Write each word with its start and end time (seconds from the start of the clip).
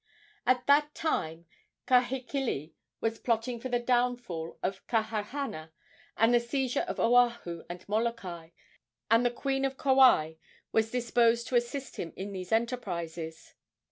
At 0.47 0.65
that 0.65 0.95
time 0.95 1.45
Kahekili 1.85 2.73
was 3.01 3.19
plotting 3.19 3.59
for 3.59 3.69
the 3.69 3.77
downfall 3.77 4.57
of 4.63 4.81
Kahahana 4.87 5.69
and 6.17 6.33
the 6.33 6.39
seizure 6.39 6.79
of 6.87 6.99
Oahu 6.99 7.63
and 7.69 7.87
Molokai, 7.87 8.49
and 9.11 9.23
the 9.23 9.29
queen 9.29 9.63
of 9.63 9.77
Kauai 9.77 10.37
was 10.71 10.89
disposed 10.89 11.45
to 11.49 11.55
assist 11.55 11.97
him 11.97 12.13
in 12.15 12.31
these 12.33 12.51
enterprises. 12.51 13.53